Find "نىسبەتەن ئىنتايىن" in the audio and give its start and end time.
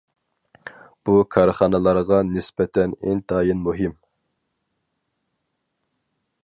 2.31-3.63